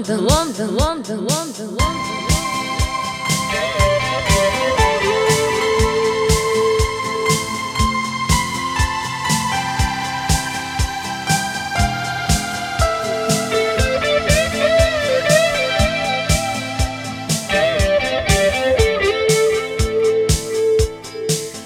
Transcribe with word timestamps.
Лондон, 0.00 0.24
Лондон, 0.24 0.78
Лондон, 0.78 1.18
Лондон, 1.18 1.68
Лондон. 1.68 1.90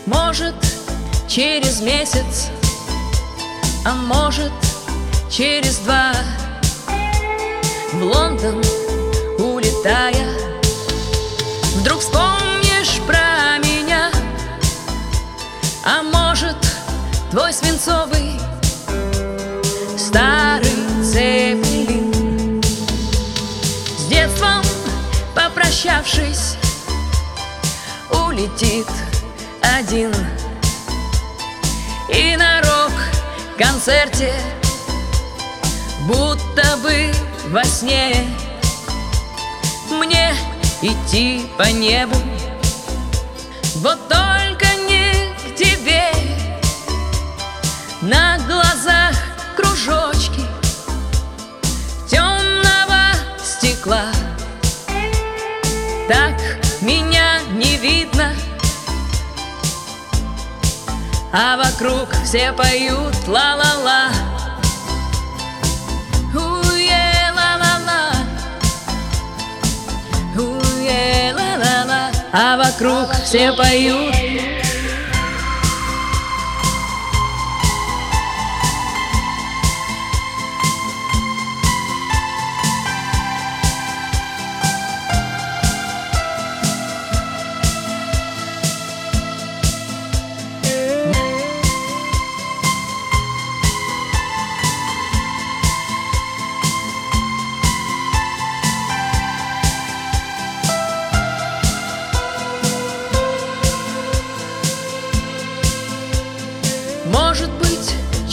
Может, 0.06 0.54
через 1.28 1.80
месяц, 1.80 2.48
а 3.84 3.94
может, 3.94 4.50
через 5.30 5.76
два 5.78 6.12
В 7.94 8.02
Лондон 8.02 8.60
улетая. 9.38 10.26
Вдруг 11.76 12.00
вспомнишь 12.00 13.00
про 13.06 13.58
меня 13.58 14.10
А 15.84 16.02
может, 16.02 16.56
твой 17.30 17.52
свинцовый 17.52 18.32
Старый 19.96 21.04
цепелин. 21.04 22.60
С 23.96 24.06
детством 24.06 24.62
попрощавшись 25.32 26.56
Улетит 28.10 28.88
один. 29.60 30.12
И 32.08 32.36
на 32.36 32.60
рок-концерте 32.60 34.34
Будто 36.08 36.76
бы 36.82 37.12
во 37.48 37.64
сне. 37.64 38.26
Мне 39.90 40.34
идти 40.82 41.46
по 41.58 41.70
небу. 41.70 42.16
Вот 43.76 43.98
только 44.08 44.66
не 44.88 45.34
к 45.34 45.56
тебе. 45.56 46.10
На 48.00 48.38
глазах 48.38 49.16
кружочки 49.56 50.42
Темного 52.08 53.12
стекла. 53.42 54.06
Так 56.08 56.34
меня 56.80 57.40
не 57.52 57.76
видно. 57.76 58.32
А 61.32 61.56
вокруг 61.56 62.08
все 62.24 62.52
поют 62.52 63.16
ла-ла-ла 63.26 64.10
вокруг 72.74 73.12
все 73.22 73.52
поют 73.52 74.53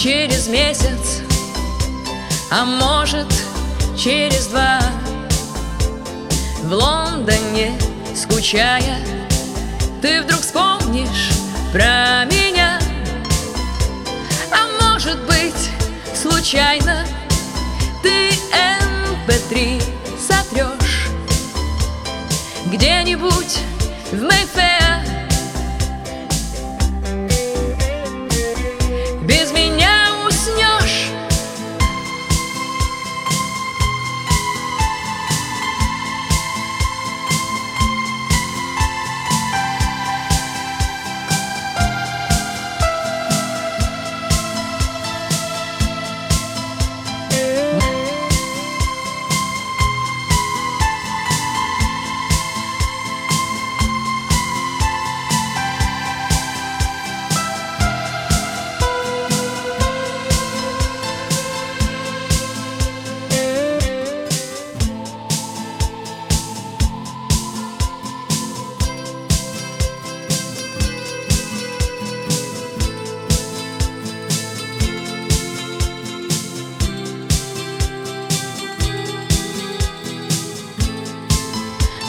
через 0.01 0.47
месяц, 0.47 1.22
а 2.50 2.66
может, 2.66 3.28
через 3.95 4.47
два. 4.47 4.79
В 6.63 6.73
Лондоне, 6.73 7.78
скучая, 8.16 8.97
ты 10.01 10.23
вдруг 10.23 10.41
вспомнишь 10.41 11.29
про 11.72 12.25
меня. 12.25 12.79
А 14.51 14.81
может 14.81 15.19
быть, 15.28 15.69
случайно, 16.16 17.06
ты 18.01 18.29
MP3 19.28 19.84
сотрешь 20.18 21.09
Где-нибудь 22.66 23.59
в 24.12 24.19
Мэйфэр 24.19 24.91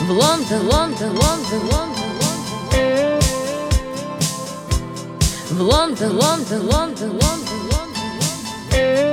В 0.02 0.10
Лондон, 0.10 0.68
Лондон, 0.68 1.16
Лондон, 1.16 1.60
Лондон, 1.70 2.10
Лондон. 2.20 3.20
В 5.48 5.60
Лондон, 5.62 6.18
Лондон, 6.18 6.66
Лондон, 6.66 7.10
Лондон, 7.12 7.20
Лондон, 7.20 7.88
Лондон. 8.72 9.11